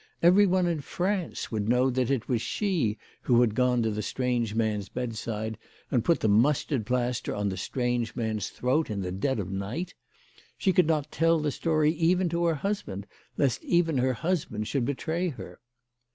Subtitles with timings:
[0.23, 4.55] Everyone in France would know that it was she who had gone to the strange
[4.55, 5.59] man's bedside,
[5.91, 9.93] and put the mustard plaster on the strange man's throat in the dead of night!
[10.57, 13.05] She could not tell the story even to her husband,
[13.37, 15.59] lest even her husband should betray her.